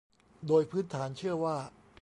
[0.47, 1.55] โดยพื้นฐานเชื่อว่า